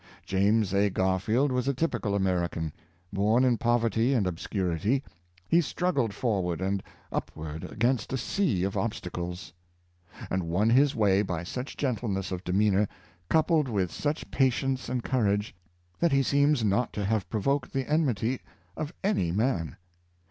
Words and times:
James 0.25 0.73
A. 0.73 0.89
Garfield 0.89 1.51
was 1.51 1.67
a 1.67 1.75
typical 1.75 2.13
Ameri 2.17 2.49
can. 2.49 2.73
Born 3.13 3.43
in 3.43 3.59
poverty 3.59 4.15
and 4.15 4.25
obscurity, 4.25 5.03
he 5.47 5.61
struggled 5.61 6.11
for 6.11 6.41
ward 6.41 6.59
and 6.59 6.81
upward 7.11 7.71
against 7.71 8.11
a 8.11 8.17
sea 8.17 8.63
of 8.63 8.75
obstacles, 8.75 9.53
and 10.31 10.47
won 10.49 10.71
his 10.71 10.95
way 10.95 11.21
by 11.21 11.43
such 11.43 11.77
gentleness 11.77 12.31
of 12.31 12.43
demeanor, 12.43 12.87
coupled 13.29 13.67
with 13.69 13.91
such 13.91 14.31
patience 14.31 14.89
and 14.89 15.03
courage, 15.03 15.53
that 15.99 16.11
he 16.11 16.23
seems 16.23 16.63
not 16.63 16.91
to 16.93 17.05
have 17.05 17.29
provoked 17.29 17.71
the 17.71 17.87
enmity 17.87 18.41
of 18.75 18.91
any 19.03 19.31
man. 19.31 19.77